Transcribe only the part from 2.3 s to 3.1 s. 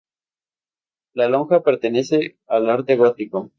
al arte